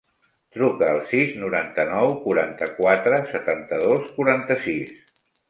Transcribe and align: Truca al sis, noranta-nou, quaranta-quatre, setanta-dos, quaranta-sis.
Truca 0.55 0.87
al 0.93 1.01
sis, 1.11 1.35
noranta-nou, 1.41 2.15
quaranta-quatre, 2.23 3.21
setanta-dos, 3.35 4.09
quaranta-sis. 4.19 4.99